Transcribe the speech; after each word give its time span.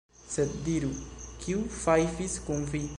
Sed 0.35 0.55
diru, 0.69 0.89
kiu 1.45 1.61
fajfis 1.77 2.39
kun 2.49 2.67
vi? 2.73 2.87